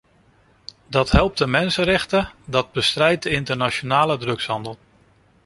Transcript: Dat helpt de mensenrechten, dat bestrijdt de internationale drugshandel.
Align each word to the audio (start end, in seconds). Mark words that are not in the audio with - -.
Dat 0.87 1.11
helpt 1.11 1.37
de 1.37 1.47
mensenrechten, 1.47 2.31
dat 2.45 2.71
bestrijdt 2.71 3.23
de 3.23 3.29
internationale 3.29 4.17
drugshandel. 4.17 4.77